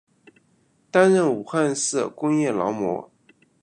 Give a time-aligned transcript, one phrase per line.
[0.89, 3.11] 担任武汉市工业劳模。